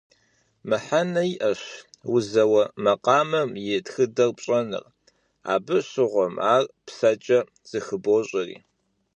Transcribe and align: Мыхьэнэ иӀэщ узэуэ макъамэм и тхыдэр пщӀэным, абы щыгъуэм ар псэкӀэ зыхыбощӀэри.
Мыхьэнэ 0.67 1.23
иӀэщ 1.33 1.61
узэуэ 2.13 2.63
макъамэм 2.83 3.49
и 3.61 3.79
тхыдэр 3.85 4.31
пщӀэным, 4.37 4.85
абы 5.53 5.77
щыгъуэм 5.89 6.35
ар 6.53 6.63
псэкӀэ 6.85 7.39
зыхыбощӀэри. 7.69 8.57